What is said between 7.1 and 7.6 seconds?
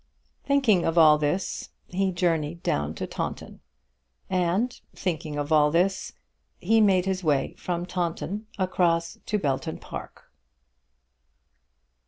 way